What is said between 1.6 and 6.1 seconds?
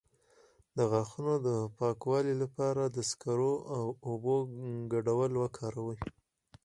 پاکوالي لپاره د سکرو او اوبو ګډول وکاروئ